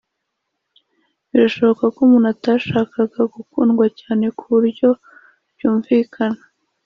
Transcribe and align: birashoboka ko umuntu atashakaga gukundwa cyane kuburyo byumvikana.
birashoboka 1.31 1.83
ko 1.93 1.99
umuntu 2.05 2.27
atashakaga 2.35 3.19
gukundwa 3.35 3.85
cyane 3.99 4.25
kuburyo 4.37 4.89
byumvikana. 5.53 6.41